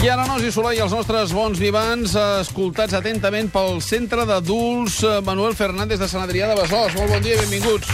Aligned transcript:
I 0.00 0.08
ara, 0.08 0.24
Nos 0.24 0.40
i 0.40 0.48
Soler 0.48 0.72
i 0.78 0.80
els 0.80 0.92
nostres 0.96 1.34
bons 1.36 1.58
vivants, 1.60 2.14
eh, 2.16 2.22
escoltats 2.40 2.96
atentament 2.96 3.50
pel 3.52 3.76
Centre 3.84 4.24
d'Adults 4.24 5.02
eh, 5.04 5.18
Manuel 5.26 5.52
Fernández 5.52 6.00
de 6.00 6.08
Sant 6.08 6.24
Adrià 6.24 6.48
de 6.48 6.56
Besòs. 6.56 6.96
Molt 6.96 7.12
bon 7.12 7.20
dia 7.20 7.36
i 7.36 7.42
benvinguts. 7.44 7.92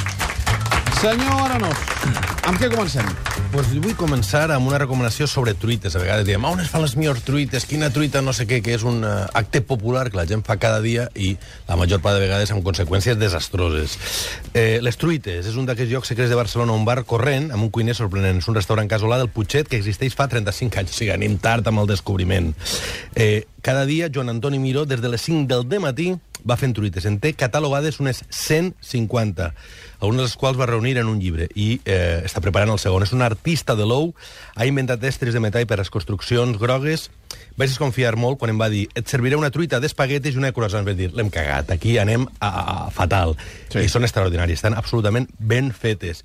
Senyor 1.02 1.42
Aranós, 1.48 1.82
amb 2.48 2.56
què 2.56 2.70
comencem? 2.72 3.04
Pues 3.52 3.66
vull 3.76 3.92
començar 3.98 4.46
amb 4.54 4.70
una 4.70 4.78
recomanació 4.80 5.26
sobre 5.28 5.52
truites. 5.52 5.92
A 5.92 6.00
vegades 6.00 6.24
diem, 6.24 6.44
on 6.48 6.62
es 6.62 6.70
fan 6.72 6.80
les 6.80 6.94
millors 6.96 7.20
truites? 7.26 7.66
Quina 7.68 7.90
truita 7.92 8.22
no 8.24 8.32
sé 8.32 8.46
què, 8.48 8.62
que 8.64 8.72
és 8.72 8.84
un 8.88 9.02
uh, 9.04 9.26
acte 9.36 9.60
popular 9.60 10.06
que 10.08 10.16
la 10.16 10.24
gent 10.28 10.40
fa 10.46 10.56
cada 10.60 10.80
dia 10.80 11.08
i 11.12 11.34
la 11.68 11.76
major 11.76 12.00
part 12.04 12.16
de 12.16 12.22
vegades 12.24 12.52
amb 12.54 12.64
conseqüències 12.64 13.18
desastroses. 13.20 13.98
Eh, 14.54 14.78
les 14.80 14.96
truites 14.96 15.44
és 15.50 15.58
un 15.60 15.68
d'aquests 15.68 15.92
llocs 15.92 16.12
secrets 16.14 16.32
de 16.32 16.40
Barcelona, 16.40 16.72
un 16.72 16.88
bar 16.88 17.02
corrent 17.08 17.50
amb 17.52 17.66
un 17.66 17.72
cuiner 17.74 17.96
sorprenent. 17.98 18.40
És 18.40 18.48
un 18.48 18.56
restaurant 18.56 18.88
casolà 18.88 19.20
del 19.20 19.28
Putxet 19.34 19.68
que 19.68 19.80
existeix 19.82 20.16
fa 20.16 20.30
35 20.32 20.80
anys. 20.80 20.96
O 20.96 21.00
sigui, 21.02 21.12
anem 21.12 21.36
tard 21.42 21.68
amb 21.68 21.84
el 21.84 21.92
descobriment. 21.92 22.54
Eh, 23.12 23.44
cada 23.60 23.84
dia, 23.84 24.08
Joan 24.08 24.32
Antoni 24.32 24.60
Miró, 24.62 24.86
des 24.88 25.04
de 25.04 25.12
les 25.12 25.28
5 25.28 25.44
del 25.52 25.84
matí, 25.84 26.14
va 26.46 26.56
fent 26.60 26.74
truites. 26.76 27.06
En 27.08 27.18
té 27.22 27.32
catalogades 27.38 28.00
unes 28.02 28.22
150, 28.28 29.48
algunes 30.00 30.22
de 30.22 30.26
les 30.26 30.36
quals 30.38 30.58
va 30.58 30.68
reunir 30.70 30.96
en 30.98 31.10
un 31.10 31.20
llibre, 31.22 31.48
i 31.54 31.80
eh, 31.84 32.20
està 32.26 32.42
preparant 32.44 32.72
el 32.74 32.80
segon. 32.82 33.06
És 33.06 33.14
un 33.16 33.24
artista 33.24 33.76
de 33.78 33.86
l'ou, 33.88 34.12
ha 34.54 34.68
inventat 34.68 35.04
estris 35.08 35.34
de 35.34 35.42
metall 35.42 35.66
per 35.68 35.78
a 35.78 35.82
les 35.82 35.92
construccions 35.94 36.58
grogues. 36.60 37.08
Vaig 37.58 37.72
desconfiar 37.72 38.14
molt 38.16 38.38
quan 38.40 38.52
em 38.52 38.60
va 38.60 38.70
dir 38.72 38.86
et 38.96 39.10
serviré 39.10 39.36
una 39.36 39.50
truita 39.54 39.80
d'espaguetes 39.82 40.36
i 40.36 40.40
una 40.40 40.52
de 40.52 40.56
croissants. 40.56 40.86
Vaig 40.86 40.98
dir, 40.98 41.10
l'hem 41.16 41.32
cagat, 41.34 41.74
aquí 41.74 41.98
anem 41.98 42.28
a, 42.38 42.48
a, 42.48 42.62
a 42.86 42.94
fatal. 42.94 43.36
Sí. 43.72 43.82
I 43.82 43.92
són 43.92 44.06
extraordinàries, 44.06 44.62
estan 44.62 44.78
absolutament 44.78 45.28
ben 45.38 45.72
fetes. 45.74 46.24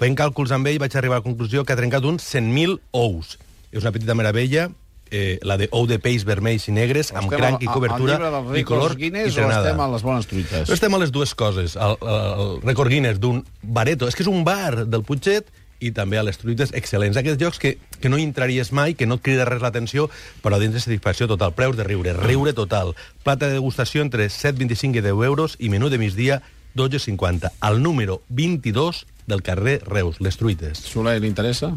Fent 0.00 0.18
càlculs 0.18 0.52
amb 0.54 0.66
ell 0.66 0.80
vaig 0.82 0.96
arribar 0.98 1.20
a 1.20 1.22
la 1.22 1.26
conclusió 1.26 1.62
que 1.64 1.76
ha 1.76 1.78
trencat 1.78 2.04
uns 2.08 2.26
100.000 2.26 2.80
ous. 2.98 3.36
És 3.72 3.84
una 3.84 3.92
petita 3.94 4.16
meravella, 4.18 4.66
eh, 5.12 5.38
la 5.46 5.58
de 5.60 5.68
ou 5.70 5.86
de 5.86 6.00
peix 6.02 6.24
vermells 6.26 6.66
i 6.66 6.74
negres, 6.74 7.12
amb 7.12 7.28
Estem 7.28 7.38
cranc 7.38 7.62
i 7.62 7.68
cobertura, 7.68 8.18
i 8.56 8.64
color 8.66 8.96
Guinness 8.96 9.28
i 9.28 9.36
o 9.36 9.42
trenada. 9.42 9.68
estem 9.68 9.82
a 9.84 9.88
les 9.92 10.02
bones 10.02 10.26
truites? 10.30 10.68
No 10.68 10.74
estem 10.74 10.94
a 10.96 11.00
les 11.02 11.12
dues 11.14 11.34
coses. 11.38 11.76
El, 11.76 11.98
el 12.00 12.54
rècord 12.64 12.90
Guinness 12.90 13.20
d'un 13.20 13.44
bareto. 13.62 14.08
És 14.08 14.16
que 14.16 14.24
és 14.24 14.30
un 14.32 14.42
bar 14.48 14.86
del 14.88 15.04
Putxet 15.04 15.52
i 15.82 15.90
també 15.90 16.18
a 16.18 16.22
les 16.24 16.38
truites 16.38 16.72
excel·lents. 16.78 17.18
Aquests 17.18 17.42
llocs 17.42 17.58
que, 17.60 17.76
que 18.00 18.08
no 18.08 18.18
hi 18.18 18.24
entraries 18.24 18.72
mai, 18.72 18.94
que 18.94 19.06
no 19.06 19.18
et 19.18 19.24
crida 19.26 19.44
res 19.48 19.62
l'atenció, 19.62 20.08
però 20.42 20.58
dins 20.62 20.72
de 20.74 20.80
satisfacció 20.80 21.28
total. 21.28 21.52
Preus 21.58 21.76
de 21.76 21.84
riure, 21.84 22.14
riure 22.16 22.54
total. 22.56 22.94
Plata 23.26 23.50
de 23.50 23.58
degustació 23.58 24.02
entre 24.02 24.28
7,25 24.30 25.02
i 25.02 25.04
10 25.04 25.26
euros 25.26 25.56
i 25.58 25.68
menú 25.68 25.90
de 25.90 25.98
migdia 25.98 26.40
12,50. 26.78 27.52
Al 27.60 27.82
número 27.82 28.22
22 28.28 29.06
del 29.26 29.42
carrer 29.42 29.82
Reus, 29.84 30.20
les 30.20 30.38
truites. 30.38 30.78
Soler, 30.78 31.20
li 31.20 31.28
interessa? 31.28 31.74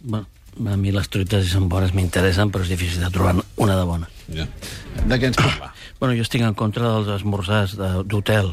Bueno, 0.00 0.26
a 0.58 0.76
mi 0.76 0.90
les 0.92 1.08
truites 1.08 1.44
si 1.46 1.50
són 1.54 1.68
bones 1.68 1.92
m'interessen, 1.94 2.50
però 2.50 2.62
és 2.66 2.72
difícil 2.72 3.00
de 3.04 3.10
trobar 3.10 3.36
una 3.56 3.76
de 3.78 3.84
bona. 3.84 4.08
Ja. 4.34 4.46
De 5.06 5.16
què 5.18 5.30
ens 5.30 5.36
parla? 5.38 5.72
Bueno, 6.00 6.14
jo 6.16 6.22
estic 6.24 6.40
en 6.42 6.54
contra 6.54 6.88
dels 6.94 7.08
esmorzars 7.20 7.76
de- 7.76 8.02
d'hotel. 8.08 8.52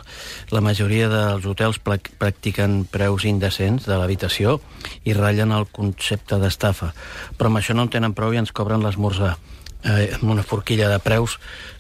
La 0.51 0.59
majoria 0.61 1.07
dels 1.07 1.45
hotels 1.45 1.79
practiquen 1.79 2.85
preus 2.91 3.23
indecents 3.25 3.85
de 3.87 3.95
l'habitació 3.97 4.59
i 5.05 5.13
ratllen 5.13 5.51
el 5.55 5.67
concepte 5.71 6.39
d'estafa. 6.41 6.93
Però 7.37 7.47
amb 7.47 7.57
això 7.61 7.73
no 7.75 7.83
en 7.87 7.89
tenen 7.93 8.13
prou 8.13 8.33
i 8.33 8.37
ens 8.41 8.51
cobren 8.51 8.83
l'esmorzar 8.83 9.37
eh, 9.83 10.13
amb 10.17 10.31
una 10.31 10.43
forquilla 10.43 10.89
de 10.89 10.99
preus 10.99 11.37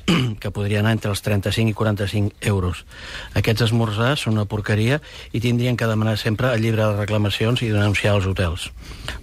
que 0.41 0.51
podria 0.51 0.81
anar 0.81 0.95
entre 0.95 1.11
els 1.11 1.21
35 1.25 1.71
i 1.71 1.77
45 1.77 2.49
euros. 2.53 2.85
Aquests 3.35 3.67
esmorzars 3.67 4.25
són 4.25 4.37
una 4.37 4.47
porqueria 4.49 5.01
i 5.33 5.43
tindrien 5.43 5.77
que 5.77 5.89
demanar 5.89 6.17
sempre 6.17 6.53
el 6.53 6.63
llibre 6.63 6.85
de 6.85 6.97
reclamacions 6.99 7.63
i 7.63 7.71
denunciar 7.73 8.15
els 8.17 8.27
hotels. 8.29 8.69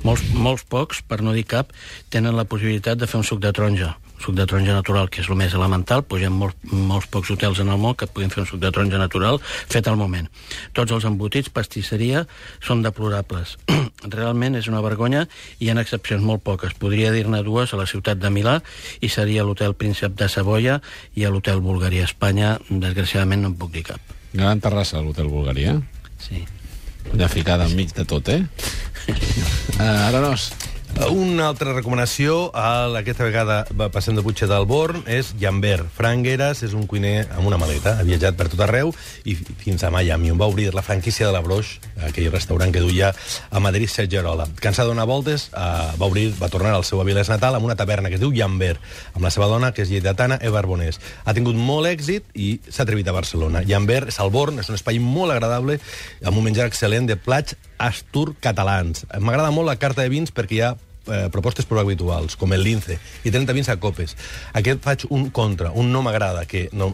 Molts, 0.05 0.25
molts 0.35 0.65
pocs, 0.69 1.03
per 1.03 1.23
no 1.23 1.37
dir 1.37 1.47
cap, 1.49 1.73
tenen 2.11 2.37
la 2.37 2.49
possibilitat 2.49 3.01
de 3.01 3.11
fer 3.11 3.23
un 3.23 3.29
suc 3.29 3.41
de 3.41 3.53
taronja 3.53 3.95
suc 4.25 4.37
de 4.39 4.47
taronja 4.49 4.75
natural, 4.77 5.11
que 5.13 5.21
és 5.21 5.29
el 5.29 5.37
més 5.39 5.55
elemental, 5.57 6.05
doncs 6.09 6.23
hi 6.23 6.29
ha 6.29 6.33
molts, 6.33 6.57
molts 6.73 7.09
pocs 7.13 7.33
hotels 7.35 7.61
en 7.61 7.71
el 7.73 7.81
món 7.81 7.97
que 7.99 8.09
puguin 8.09 8.33
fer 8.33 8.43
un 8.45 8.49
suc 8.49 8.63
de 8.63 8.71
taronja 8.73 9.01
natural 9.01 9.41
fet 9.45 9.89
al 9.91 9.99
moment. 10.01 10.31
Tots 10.77 10.97
els 10.97 11.05
embotits, 11.09 11.53
pastisseria, 11.53 12.25
són 12.65 12.83
deplorables. 12.87 13.57
Realment 14.17 14.57
és 14.61 14.71
una 14.73 14.83
vergonya 14.85 15.27
i 15.59 15.69
hi 15.69 15.73
ha 15.73 15.79
excepcions 15.83 16.25
molt 16.25 16.45
poques. 16.47 16.77
Podria 16.81 17.13
dir-ne 17.13 17.43
dues 17.45 17.75
a 17.75 17.81
la 17.81 17.89
ciutat 17.91 18.21
de 18.23 18.33
Milà 18.33 18.59
i 19.01 19.13
seria 19.13 19.45
l'hotel 19.45 19.77
Príncep 19.77 20.17
de 20.17 20.29
Savoia 20.33 20.81
i 21.15 21.25
a 21.25 21.33
l'hotel 21.33 21.61
Bulgaria 21.65 22.09
Espanya. 22.09 22.57
Desgraciadament 22.69 23.45
no 23.45 23.53
en 23.53 23.59
puc 23.61 23.75
dir 23.75 23.85
cap. 23.93 24.15
Gran 24.35 24.61
terrassa, 24.61 25.03
l'Hotel 25.03 25.29
Bulgaria. 25.31 25.77
Sí. 26.19 26.43
Una 27.13 27.29
ficada 27.29 27.69
enmig 27.69 27.93
de 27.95 28.07
tot, 28.09 28.33
eh? 28.33 28.43
Uh, 29.75 29.83
Aranós, 29.83 30.53
Una 30.95 31.49
altra 31.51 31.73
recomanació, 31.75 32.51
a 32.55 32.87
aquesta 32.97 33.27
vegada 33.27 33.65
passant 33.93 34.17
de 34.17 34.23
Puigset 34.25 34.49
del 34.49 34.65
Born, 34.67 35.03
és 35.11 35.33
Jambert. 35.41 35.89
Frank 35.95 36.23
Gueras 36.25 36.63
és 36.65 36.73
un 36.75 36.87
cuiner 36.89 37.27
amb 37.35 37.49
una 37.51 37.59
maleta, 37.61 37.97
ha 37.99 38.05
viatjat 38.07 38.37
per 38.39 38.47
tot 38.53 38.63
arreu 38.65 38.93
i 39.27 39.35
fi- 39.37 39.57
fins 39.59 39.83
a 39.85 39.91
Miami, 39.93 40.31
on 40.33 40.39
va 40.41 40.47
obrir 40.49 40.71
la 40.75 40.83
franquícia 40.87 41.27
de 41.27 41.33
la 41.35 41.43
Broix, 41.45 41.75
aquell 42.09 42.31
restaurant 42.33 42.73
que 42.73 42.81
duia 42.81 43.11
a 43.51 43.61
Madrid 43.61 43.91
Sergerola. 43.91 44.47
Cansat 44.63 44.87
de 44.87 44.93
donar 44.95 45.07
voltes, 45.11 45.51
eh, 45.53 45.59
va 46.01 46.07
obrir, 46.07 46.33
va 46.41 46.49
tornar 46.49 46.73
al 46.75 46.85
seu 46.85 47.03
Avilés 47.03 47.29
natal 47.29 47.55
amb 47.59 47.67
una 47.67 47.77
taverna 47.77 48.09
que 48.09 48.15
es 48.17 48.23
diu 48.23 48.33
Jambert, 48.35 48.81
amb 49.15 49.25
la 49.25 49.31
seva 49.35 49.47
dona, 49.51 49.73
que 49.75 49.83
és 49.83 49.91
lleidatana, 49.91 50.39
Eva 50.41 50.61
Arbonés. 50.63 51.01
Ha 51.25 51.35
tingut 51.35 51.55
molt 51.59 51.87
èxit 51.91 52.25
i 52.35 52.61
s'ha 52.71 52.85
atrevit 52.87 53.09
a 53.09 53.13
Barcelona. 53.13 53.63
Jambert 53.67 54.09
és 54.09 54.21
al 54.21 54.31
Born, 54.31 54.59
és 54.61 54.69
un 54.71 54.79
espai 54.79 54.99
molt 55.03 55.33
agradable, 55.33 55.81
amb 56.25 56.39
un 56.39 56.45
menjar 56.45 56.71
excel·lent 56.71 57.07
de 57.07 57.17
plats 57.17 57.57
astur 57.79 58.35
catalans. 58.41 59.05
M'agrada 59.21 59.51
molt 59.51 59.67
la 59.67 59.77
carta 59.77 60.01
de 60.03 60.09
vins 60.09 60.31
perquè 60.33 60.53
hi 60.57 60.61
ha 60.63 60.75
eh, 61.09 61.29
propostes 61.33 61.67
prou 61.69 61.83
habituals, 61.83 62.37
com 62.41 62.53
el 62.57 62.65
lince, 62.65 62.99
i 63.25 63.33
30 63.35 63.57
vins 63.57 63.71
a 63.73 63.77
copes. 63.81 64.17
Aquest 64.57 64.83
faig 64.85 65.07
un 65.11 65.29
contra, 65.35 65.73
un 65.73 65.93
no 65.93 66.03
m'agrada, 66.07 66.47
que 66.51 66.69
no, 66.73 66.93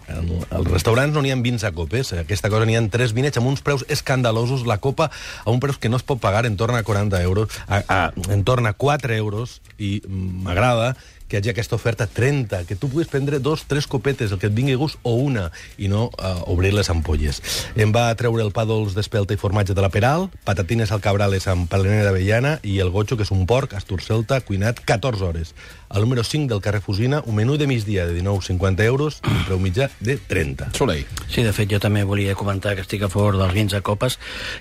als 0.50 0.70
restaurants 0.70 1.14
no 1.14 1.22
n'hi 1.24 1.34
ha 1.34 1.38
vins 1.40 1.64
a 1.64 1.72
copes, 1.76 2.12
aquesta 2.18 2.50
cosa 2.52 2.66
n'hi 2.68 2.78
ha 2.78 2.84
tres 2.90 3.14
vinets 3.16 3.40
amb 3.40 3.50
uns 3.50 3.62
preus 3.66 3.84
escandalosos, 3.88 4.66
la 4.66 4.78
copa 4.78 5.10
a 5.44 5.50
un 5.50 5.60
preu 5.60 5.78
que 5.78 5.88
no 5.88 6.00
es 6.00 6.06
pot 6.06 6.20
pagar 6.20 6.46
en 6.46 6.56
torn 6.60 6.76
a 6.76 6.82
40 6.82 7.22
euros, 7.22 7.60
a, 7.68 7.82
a, 7.86 8.00
en 8.32 8.44
torn 8.44 8.66
a 8.66 8.74
4 8.74 9.14
euros, 9.14 9.60
i 9.78 10.00
mm, 10.02 10.44
m'agrada 10.46 10.94
que 11.30 11.38
hi 11.38 11.40
hagi 11.40 11.52
aquesta 11.52 11.78
oferta 11.78 12.08
30, 12.10 12.64
que 12.66 12.74
tu 12.74 12.90
puguis 12.90 13.08
prendre 13.08 13.38
dos, 13.38 13.62
tres 13.70 13.86
copetes, 13.86 14.32
el 14.34 14.40
que 14.42 14.50
et 14.50 14.54
vingui 14.56 14.74
gust, 14.74 14.98
o 15.06 15.14
una, 15.14 15.46
i 15.78 15.86
no 15.88 16.08
uh, 16.10 16.32
obrir 16.50 16.74
les 16.74 16.90
ampolles. 16.90 17.38
Em 17.78 17.94
va 17.94 18.08
treure 18.18 18.42
el 18.42 18.50
pa 18.50 18.66
dolç 18.66 18.96
d'espelta 18.98 19.36
i 19.36 19.40
formatge 19.40 19.76
de 19.76 19.84
la 19.84 19.92
Peral, 19.94 20.26
patatines 20.44 20.90
al 20.90 21.00
cabrales 21.04 21.46
amb 21.46 21.70
palanera 21.70 22.08
d'avellana 22.08 22.56
i 22.66 22.80
el 22.82 22.90
gotxo, 22.90 23.14
que 23.16 23.22
és 23.22 23.30
un 23.30 23.46
porc, 23.46 23.76
astur 23.78 24.02
celta, 24.02 24.40
cuinat 24.42 24.82
14 24.82 25.28
hores. 25.28 25.54
Al 25.90 26.02
número 26.02 26.22
5 26.22 26.46
del 26.50 26.60
carrer 26.62 26.80
Fusina, 26.80 27.22
un 27.26 27.34
menú 27.34 27.56
de 27.58 27.66
migdia 27.66 28.06
de 28.06 28.14
19,50 28.22 28.84
euros 28.86 29.20
i 29.26 29.30
un 29.30 29.44
preu 29.46 29.58
mitjà 29.62 29.88
de 29.98 30.16
30. 30.18 30.70
Soler. 30.78 31.04
Sí, 31.26 31.42
de 31.42 31.52
fet, 31.52 31.66
jo 31.70 31.80
també 31.82 32.04
volia 32.06 32.36
comentar 32.38 32.76
que 32.78 32.84
estic 32.86 33.02
a 33.02 33.10
favor 33.10 33.38
dels 33.38 33.54
vins 33.54 33.74
a 33.74 33.82
copes. 33.82 34.18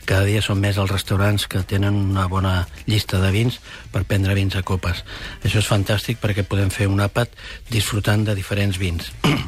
Cada 0.10 0.26
dia 0.26 0.42
són 0.42 0.58
més 0.62 0.78
els 0.82 0.90
restaurants 0.90 1.46
que 1.50 1.62
tenen 1.62 1.98
una 1.98 2.26
bona 2.30 2.54
llista 2.88 3.22
de 3.22 3.30
vins 3.34 3.60
per 3.94 4.06
prendre 4.10 4.34
vins 4.38 4.58
a 4.58 4.64
copes. 4.66 5.04
Això 5.46 5.62
és 5.62 5.70
fantàstic 5.70 6.18
perquè 6.18 6.42
podem 6.44 6.59
fer 6.68 6.88
un 6.92 7.00
àpat 7.00 7.32
disfrutant 7.72 8.26
de 8.28 8.36
diferents 8.36 8.78
vins. 8.78 9.12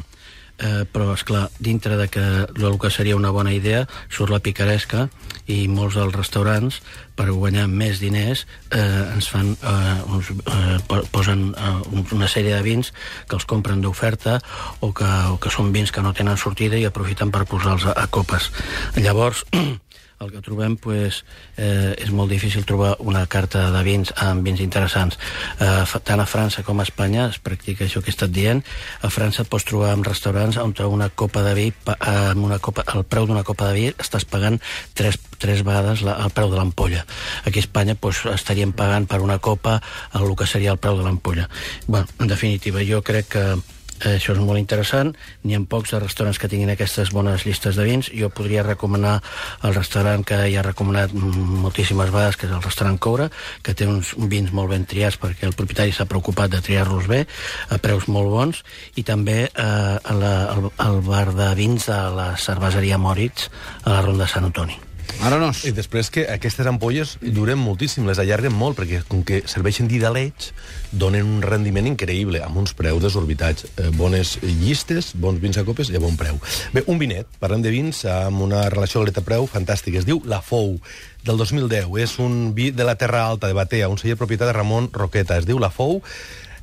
Eh, 0.62 0.84
però, 0.86 1.08
és 1.16 1.24
clar, 1.26 1.48
dintre 1.58 1.96
de 1.98 2.04
que 2.12 2.20
el 2.22 2.74
que 2.78 2.90
seria 2.92 3.16
una 3.16 3.32
bona 3.34 3.50
idea 3.56 3.80
surt 4.12 4.30
la 4.30 4.38
picaresca 4.38 5.08
i 5.50 5.64
molts 5.66 5.96
dels 5.98 6.14
restaurants 6.14 6.76
per 7.18 7.32
guanyar 7.32 7.64
més 7.66 7.98
diners 7.98 8.44
eh, 8.70 8.78
ens 9.16 9.26
fan 9.32 9.56
eh, 9.58 9.96
uns, 10.06 10.28
eh, 10.30 10.76
po- 10.86 11.00
posen 11.10 11.48
eh, 11.56 11.72
un- 11.90 12.06
una 12.14 12.28
sèrie 12.30 12.54
de 12.54 12.62
vins 12.62 12.92
que 13.26 13.34
els 13.40 13.48
compren 13.48 13.82
d'oferta 13.82 14.36
o, 14.80 14.92
que, 14.94 15.08
o 15.32 15.40
que 15.42 15.50
són 15.50 15.72
vins 15.74 15.90
que 15.90 16.04
no 16.04 16.12
tenen 16.14 16.38
sortida 16.38 16.78
i 16.78 16.84
aprofiten 16.86 17.32
per 17.34 17.42
posar-los 17.48 17.88
a, 17.90 17.96
a 17.98 18.06
copes 18.06 18.52
llavors 18.94 19.42
el 20.22 20.30
que 20.32 20.40
trobem 20.44 20.76
pues, 20.76 21.24
eh, 21.56 21.94
és 21.98 22.10
molt 22.14 22.30
difícil 22.30 22.64
trobar 22.68 22.94
una 23.02 23.24
carta 23.26 23.64
de 23.74 23.82
vins 23.86 24.12
amb 24.22 24.44
vins 24.46 24.60
interessants. 24.62 25.18
Eh, 25.58 25.84
tant 26.06 26.20
a 26.22 26.26
França 26.28 26.62
com 26.62 26.80
a 26.80 26.86
Espanya 26.86 27.26
es 27.30 27.38
practica 27.42 27.84
això 27.84 28.02
que 28.02 28.10
he 28.12 28.14
estat 28.14 28.30
dient. 28.30 28.62
A 29.02 29.10
França 29.10 29.44
pots 29.44 29.66
trobar 29.68 29.92
en 29.96 30.04
restaurants 30.06 30.56
on 30.62 30.74
una 30.92 31.08
copa 31.10 31.42
de 31.42 31.54
vi, 31.54 31.66
pa- 31.72 31.96
amb 32.00 32.44
una 32.44 32.58
copa, 32.58 32.84
el 32.94 33.04
preu 33.04 33.26
d'una 33.26 33.44
copa 33.44 33.68
de 33.70 33.74
vi 33.74 33.86
estàs 33.98 34.24
pagant 34.24 34.60
tres, 34.94 35.18
tres 35.38 35.62
vegades 35.66 36.02
la, 36.02 36.16
el 36.24 36.30
preu 36.30 36.50
de 36.50 36.56
l'ampolla. 36.56 37.04
Aquí 37.44 37.58
a 37.58 37.66
Espanya 37.66 37.94
pues, 37.94 38.24
estaríem 38.26 38.72
pagant 38.72 39.06
per 39.06 39.20
una 39.20 39.38
copa 39.38 39.80
el 40.14 40.36
que 40.36 40.46
seria 40.46 40.72
el 40.72 40.78
preu 40.78 40.96
de 40.98 41.04
l'ampolla. 41.04 41.48
Bueno, 41.86 42.06
en 42.20 42.28
definitiva, 42.28 42.80
jo 42.86 43.02
crec 43.02 43.28
que 43.28 43.46
Eh, 43.52 43.81
Això 44.02 44.34
és 44.34 44.40
molt 44.42 44.58
interessant. 44.58 45.12
N'hi 45.46 45.54
ha 45.56 45.62
pocs 45.68 45.92
de 45.94 46.00
restaurants 46.02 46.38
que 46.40 46.50
tinguin 46.50 46.72
aquestes 46.72 47.12
bones 47.14 47.46
llistes 47.46 47.78
de 47.78 47.86
vins. 47.86 48.10
Jo 48.10 48.30
podria 48.34 48.64
recomanar 48.66 49.20
el 49.62 49.74
restaurant 49.76 50.24
que 50.26 50.38
ja 50.42 50.60
he 50.60 50.66
recomanat 50.66 51.14
mm, 51.14 51.62
moltíssimes 51.66 52.10
vegades, 52.10 52.36
que 52.36 52.48
és 52.48 52.54
el 52.54 52.62
restaurant 52.64 52.98
Coura, 52.98 53.30
que 53.62 53.74
té 53.78 53.86
uns 53.86 54.14
vins 54.18 54.52
molt 54.52 54.72
ben 54.74 54.86
triats 54.88 55.18
perquè 55.22 55.46
el 55.48 55.56
propietari 55.58 55.94
s'ha 55.94 56.08
preocupat 56.10 56.50
de 56.52 56.62
triar-los 56.64 57.08
bé, 57.10 57.24
a 57.70 57.78
preus 57.82 58.08
molt 58.08 58.32
bons, 58.32 58.62
i 58.98 59.06
també 59.06 59.44
eh, 59.46 60.14
la, 60.22 60.32
el, 60.54 60.70
el 60.86 61.02
bar 61.06 61.28
de 61.36 61.52
vins 61.58 61.90
de 61.90 62.00
la 62.16 62.32
cerveseria 62.36 62.98
Moritz, 62.98 63.50
a 63.84 63.98
la 63.98 64.02
Ronda 64.02 64.30
Sant 64.30 64.50
Antoni. 64.50 64.91
Arenós. 65.22 65.62
I 65.68 65.72
després 65.76 66.10
que 66.10 66.24
aquestes 66.30 66.66
ampolles 66.66 67.14
duren 67.22 67.60
moltíssim, 67.60 68.06
les 68.08 68.18
allarguen 68.18 68.54
molt, 68.56 68.78
perquè 68.78 69.02
com 69.06 69.22
que 69.26 69.42
serveixen 69.46 69.86
d'idaleig, 69.90 70.48
donen 70.90 71.28
un 71.36 71.44
rendiment 71.44 71.86
increïble, 71.86 72.42
amb 72.42 72.58
uns 72.62 72.74
preus 72.78 73.02
desorbitats. 73.04 73.68
Eh, 73.76 73.90
bones 73.94 74.34
llistes, 74.42 75.12
bons 75.14 75.40
vins 75.42 75.60
a 75.60 75.64
copes 75.68 75.92
i 75.92 75.98
a 75.98 76.02
bon 76.02 76.18
preu. 76.18 76.40
Bé, 76.74 76.84
un 76.90 76.98
vinet, 76.98 77.30
parlem 77.42 77.62
de 77.62 77.70
vins 77.74 78.04
amb 78.10 78.42
una 78.42 78.66
relació 78.72 79.02
qualitat-preu 79.02 79.46
fantàstica. 79.50 80.02
Es 80.02 80.08
diu 80.08 80.22
La 80.26 80.42
Fou, 80.42 80.78
del 81.22 81.38
2010. 81.38 81.90
És 82.02 82.18
un 82.18 82.52
vi 82.54 82.70
de 82.74 82.84
la 82.84 82.96
Terra 82.98 83.26
Alta, 83.26 83.46
de 83.46 83.56
Batea, 83.56 83.88
un 83.88 83.98
celler 83.98 84.18
propietat 84.18 84.50
de 84.50 84.56
Ramon 84.58 84.90
Roqueta. 84.92 85.38
Es 85.38 85.46
diu 85.46 85.62
La 85.62 85.70
Fou, 85.70 86.00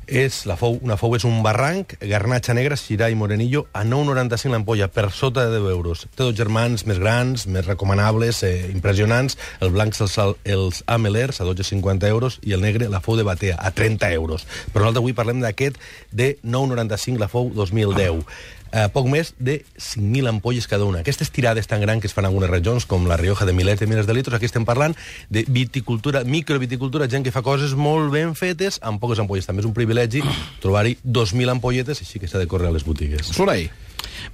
és 0.10 0.42
la 0.50 0.58
fou, 0.58 0.80
una 0.84 0.98
fou 0.98 1.14
és 1.16 1.24
un 1.28 1.44
barranc, 1.46 1.94
garnatxa 2.02 2.56
negra, 2.58 2.78
xirà 2.80 3.10
i 3.12 3.18
morenillo, 3.18 3.68
a 3.78 3.86
9,95 3.86 4.54
l'ampolla, 4.54 4.90
per 4.92 5.10
sota 5.14 5.46
de 5.46 5.60
10 5.62 5.72
euros. 5.72 6.06
Té 6.16 6.26
dos 6.26 6.36
germans 6.38 6.86
més 6.90 7.00
grans, 7.00 7.46
més 7.48 7.66
recomanables, 7.68 8.42
eh, 8.44 8.70
impressionants. 8.74 9.38
El 9.62 9.72
blanc 9.76 9.94
els, 10.02 10.18
els 10.44 10.84
Amelers, 10.88 11.42
a 11.42 11.48
12,50 11.48 12.10
euros, 12.10 12.40
i 12.44 12.54
el 12.58 12.66
negre, 12.66 12.90
la 12.90 13.02
fou 13.06 13.18
de 13.18 13.24
Batea, 13.24 13.58
a 13.60 13.72
30 13.72 14.12
euros. 14.14 14.48
Però 14.74 14.84
nosaltres 14.84 15.04
avui 15.04 15.14
parlem 15.14 15.44
d'aquest 15.46 15.78
de 16.12 16.36
9,95, 16.44 17.20
la 17.20 17.30
fou 17.30 17.54
2010. 17.54 18.26
Ah 18.26 18.59
eh, 18.72 18.88
poc 18.94 19.10
més 19.12 19.34
de 19.40 19.60
5.000 19.78 20.30
ampolles 20.30 20.68
cada 20.68 20.86
una. 20.86 21.02
Aquestes 21.04 21.32
tirades 21.32 21.68
tan 21.68 21.82
grans 21.82 22.02
que 22.02 22.08
es 22.08 22.16
fan 22.16 22.26
en 22.26 22.32
algunes 22.32 22.50
regions, 22.50 22.86
com 22.86 23.08
la 23.10 23.18
Rioja 23.18 23.46
de 23.46 23.54
milers 23.54 23.80
de 23.80 23.88
milers 23.88 24.08
de 24.08 24.16
litros, 24.18 24.36
aquí 24.36 24.50
estem 24.50 24.66
parlant 24.66 24.96
de 25.30 25.46
viticultura, 25.48 26.24
microviticultura, 26.24 27.10
gent 27.10 27.26
que 27.26 27.34
fa 27.36 27.44
coses 27.46 27.76
molt 27.76 28.12
ben 28.14 28.36
fetes 28.36 28.80
amb 28.82 29.02
poques 29.02 29.20
ampolles. 29.20 29.48
També 29.50 29.64
és 29.64 29.70
un 29.70 29.76
privilegi 29.76 30.24
trobar-hi 30.64 30.98
2.000 31.04 31.58
ampolletes, 31.58 32.04
així 32.04 32.22
que 32.22 32.30
s'ha 32.32 32.42
de 32.42 32.50
córrer 32.50 32.70
a 32.70 32.76
les 32.76 32.86
botigues. 32.88 33.34
Soleil. 33.34 33.70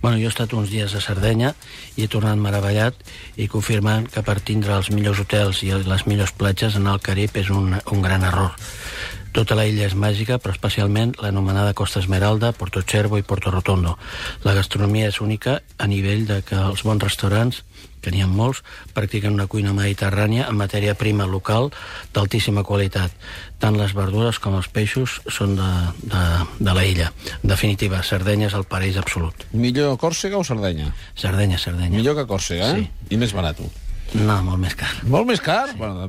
Bueno, 0.01 0.17
jo 0.17 0.27
he 0.27 0.33
estat 0.33 0.53
uns 0.57 0.71
dies 0.73 0.93
a 0.95 1.01
Sardenya 1.01 1.53
i 1.95 2.05
he 2.05 2.11
tornat 2.11 2.39
meravellat 2.41 2.97
i 3.41 3.47
confirmant 3.51 4.07
que 4.11 4.23
per 4.25 4.39
tindre 4.45 4.75
els 4.77 4.91
millors 4.93 5.21
hotels 5.23 5.61
i 5.65 5.73
les 5.75 6.05
millors 6.09 6.33
platges 6.35 6.77
en 6.79 6.87
el 6.91 7.01
Carib 7.05 7.37
és 7.41 7.51
un, 7.53 7.75
un 7.77 8.05
gran 8.05 8.25
error. 8.27 8.55
Tota 9.35 9.57
la 9.59 9.65
illa 9.67 9.83
és 9.89 9.93
màgica, 9.99 10.37
però 10.39 10.53
especialment 10.55 11.09
l'anomenada 11.19 11.73
Costa 11.75 11.99
Esmeralda, 11.99 12.53
Porto 12.55 12.79
Cervo 12.87 13.17
i 13.19 13.25
Porto 13.27 13.51
Rotondo. 13.51 13.97
La 14.47 14.53
gastronomia 14.55 15.09
és 15.11 15.19
única 15.19 15.57
a 15.75 15.87
nivell 15.91 16.23
de 16.29 16.37
que 16.47 16.55
els 16.55 16.85
bons 16.87 17.03
restaurants 17.03 17.59
que 17.99 18.13
n'hi 18.13 18.21
ha 18.23 18.29
molts, 18.31 18.61
practiquen 18.95 19.35
una 19.35 19.49
cuina 19.51 19.73
mediterrània 19.75 20.45
amb 20.47 20.61
matèria 20.61 20.95
prima 20.95 21.27
local 21.27 21.71
d'altíssima 22.15 22.63
qualitat. 22.63 23.11
Tant 23.59 23.75
les 23.75 23.95
verdures 23.97 24.39
com 24.39 24.55
els 24.55 24.69
peixos 24.71 25.19
són 25.27 25.57
de, 25.59 25.71
de, 26.05 26.25
de 26.61 26.75
la 26.77 26.85
illa. 26.87 27.11
En 27.41 27.51
definitiva, 27.51 28.03
Sardenya 28.07 28.47
és 28.47 28.55
el 28.55 28.69
paraís 28.69 29.01
absolut. 29.01 29.49
Millor 29.51 29.97
Còrsega 29.99 30.39
o 30.39 30.47
Sardenya? 30.47 30.93
Sardenya, 31.11 31.59
Sardenya. 31.59 31.97
Millor 31.97 32.21
que 32.21 32.29
Còrsega, 32.29 32.71
eh? 32.71 32.85
Sí. 32.85 33.15
I 33.17 33.19
més 33.19 33.35
barat. 33.35 33.59
No, 34.15 34.37
molt 34.45 34.61
més 34.61 34.75
car. 34.79 34.89
Molt 35.11 35.27
més 35.27 35.41
car? 35.43 35.73
Bueno, 35.75 36.05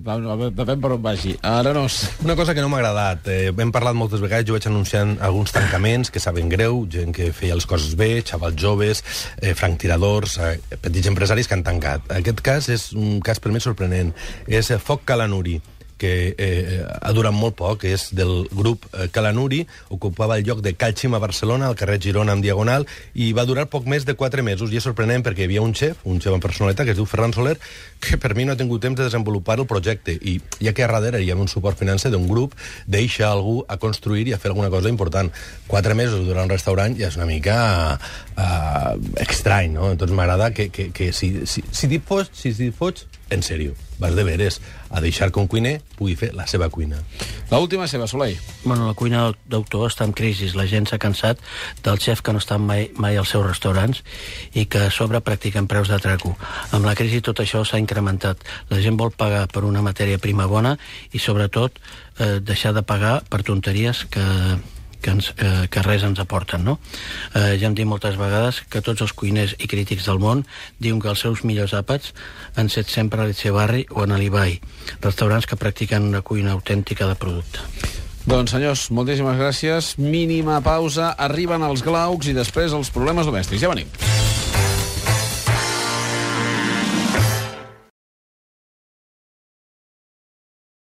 depèn 0.55 0.83
per 0.83 0.93
on 0.95 1.03
vagi. 1.03 1.35
Arenós. 1.43 1.99
Una 2.23 2.37
cosa 2.39 2.55
que 2.55 2.63
no 2.63 2.71
m'ha 2.71 2.79
agradat. 2.79 3.27
Eh, 3.33 3.51
hem 3.51 3.73
parlat 3.75 3.99
moltes 3.99 4.23
vegades, 4.23 4.47
jo 4.47 4.55
vaig 4.55 4.69
anunciant 4.71 5.17
alguns 5.27 5.55
tancaments 5.57 6.13
que 6.15 6.23
saben 6.23 6.49
greu, 6.53 6.85
gent 6.93 7.15
que 7.17 7.33
feia 7.35 7.59
les 7.59 7.67
coses 7.67 7.97
bé, 7.99 8.23
xavals 8.27 8.59
joves, 8.63 9.03
eh, 9.41 9.55
franctiradors, 9.59 10.39
eh, 10.39 10.59
petits 10.81 11.11
empresaris 11.11 11.49
que 11.51 11.59
han 11.59 11.67
tancat. 11.67 12.07
Aquest 12.21 12.43
cas 12.47 12.69
és 12.71 12.93
un 12.95 13.21
cas 13.21 13.43
per 13.43 13.51
mi 13.51 13.61
sorprenent. 13.61 14.15
És 14.47 14.71
eh, 14.71 14.79
Foc 14.79 15.03
Calanuri 15.05 15.59
que 15.99 16.35
eh, 16.37 16.85
ha 16.85 17.13
durat 17.17 17.35
molt 17.35 17.57
poc, 17.57 17.87
és 17.89 18.11
del 18.17 18.47
grup 18.53 18.85
eh, 18.93 19.09
Calanuri, 19.13 19.63
ocupava 19.93 20.37
el 20.37 20.45
lloc 20.47 20.61
de 20.65 20.75
Calxim 20.77 21.15
a 21.17 21.21
Barcelona, 21.23 21.71
al 21.71 21.77
carrer 21.79 21.99
Girona 22.03 22.37
en 22.37 22.43
Diagonal, 22.45 22.87
i 23.15 23.33
va 23.37 23.47
durar 23.49 23.67
poc 23.73 23.89
més 23.89 24.05
de 24.05 24.15
4 24.15 24.45
mesos, 24.47 24.73
i 24.73 24.81
és 24.81 24.87
sorprenent 24.87 25.25
perquè 25.25 25.45
hi 25.45 25.51
havia 25.51 25.65
un 25.65 25.75
xef, 25.77 26.05
un 26.05 26.21
xef 26.21 26.37
en 26.37 26.45
personalitat, 26.45 26.85
que 26.85 26.95
es 26.95 27.01
diu 27.01 27.09
Ferran 27.09 27.35
Soler, 27.37 27.57
que 28.01 28.21
per 28.21 28.35
mi 28.37 28.45
no 28.45 28.53
ha 28.53 28.61
tingut 28.61 28.85
temps 28.85 28.99
de 28.99 29.09
desenvolupar 29.09 29.59
el 29.61 29.67
projecte, 29.71 30.13
i 30.17 30.39
ja 30.61 30.75
que 30.77 30.85
a 30.85 30.91
darrere 30.93 31.23
hi 31.25 31.33
ha 31.33 31.39
un 31.41 31.49
suport 31.49 31.79
financer 31.81 32.13
d'un 32.13 32.29
grup, 32.29 32.55
deixa 32.87 33.31
algú 33.31 33.63
a 33.69 33.79
construir 33.81 34.29
i 34.29 34.37
a 34.37 34.41
fer 34.43 34.53
alguna 34.53 34.71
cosa 34.71 34.93
important. 34.93 35.33
4 35.67 35.95
mesos 35.99 36.27
durant 36.27 36.47
un 36.47 36.53
restaurant 36.53 36.97
ja 36.99 37.09
és 37.09 37.17
una 37.17 37.27
mica 37.29 37.57
uh, 37.97 38.93
estrany, 39.23 39.73
no? 39.75 39.91
Entonces 39.93 40.15
m'agrada 40.17 40.53
que, 40.53 40.69
que, 40.71 40.91
que 40.93 41.13
si, 41.13 41.47
si, 41.47 41.65
si 41.71 41.89
t'hi 41.89 41.99
fots, 41.99 42.31
si 42.37 42.71
fots, 42.71 43.07
en 43.31 43.43
sèrio, 43.43 43.75
vas 43.99 44.15
de 44.15 44.23
veres 44.23 44.61
a 44.91 45.01
deixar 45.01 45.33
que 45.33 45.41
un 45.41 45.49
cuiner 45.51 45.81
pugui 45.99 46.15
fer 46.15 46.31
la 46.37 46.47
seva 46.47 46.69
cuina. 46.71 47.01
La 47.51 47.59
última 47.59 47.89
seva, 47.89 48.07
Soleil. 48.07 48.39
Bueno, 48.65 48.87
la 48.87 48.95
cuina 48.95 49.33
d'autor 49.51 49.89
està 49.91 50.07
en 50.07 50.15
crisi. 50.15 50.49
La 50.55 50.69
gent 50.71 50.87
s'ha 50.87 51.01
cansat 51.03 51.43
del 51.83 51.99
xef 52.03 52.23
que 52.23 52.35
no 52.35 52.43
està 52.43 52.59
mai, 52.63 52.91
mai 52.95 53.19
als 53.19 53.35
seus 53.35 53.47
restaurants 53.47 54.05
i 54.55 54.67
que 54.71 54.87
a 54.87 54.93
sobre 54.95 55.21
practiquen 55.21 55.67
preus 55.67 55.91
de 55.91 55.99
traco. 55.99 56.37
Amb 56.71 56.87
la 56.87 56.95
crisi 56.95 57.23
tot 57.25 57.43
això 57.43 57.65
s'ha 57.67 57.83
incrementat. 57.83 58.47
La 58.71 58.81
gent 58.85 58.99
vol 59.01 59.11
pagar 59.11 59.47
per 59.51 59.65
una 59.67 59.83
matèria 59.83 60.23
prima 60.23 60.47
bona 60.47 60.77
i, 61.11 61.19
sobretot, 61.19 61.83
eh, 62.19 62.39
deixar 62.41 62.75
de 62.77 62.87
pagar 62.87 63.21
per 63.31 63.43
tonteries 63.43 64.07
que 64.11 64.25
que, 65.07 65.15
ens, 65.15 65.31
eh, 65.39 65.69
que 65.71 65.85
res 65.87 66.03
ens 66.07 66.19
aporten, 66.23 66.65
no? 66.67 66.79
Eh, 67.33 67.55
ja 67.61 67.71
hem 67.71 67.77
dit 67.79 67.87
moltes 67.87 68.19
vegades 68.19 68.65
que 68.71 68.83
tots 68.83 69.05
els 69.07 69.15
cuiners 69.15 69.55
i 69.63 69.71
crítics 69.71 70.09
del 70.11 70.19
món 70.23 70.43
diuen 70.83 70.99
que 71.03 71.13
els 71.13 71.23
seus 71.23 71.45
millors 71.47 71.77
àpats 71.79 72.11
han 72.59 72.73
set 72.73 72.91
sempre 72.91 73.23
a 73.23 73.29
l'Etxebarri 73.29 73.87
o 73.95 74.03
a 74.03 74.11
Nalibai, 74.11 74.59
restaurants 75.05 75.47
que 75.47 75.61
practiquen 75.61 76.11
una 76.11 76.25
cuina 76.27 76.57
autèntica 76.57 77.07
de 77.07 77.15
producte. 77.15 77.63
Doncs, 78.27 78.51
senyors, 78.57 78.89
moltíssimes 78.91 79.39
gràcies. 79.39 79.93
Mínima 80.03 80.59
pausa, 80.59 81.13
arriben 81.15 81.63
els 81.63 81.87
glaucs 81.87 82.27
i 82.27 82.35
després 82.35 82.75
els 82.75 82.91
problemes 82.91 83.31
domèstics. 83.31 83.63
Ja 83.63 83.71
venim. 83.71 83.87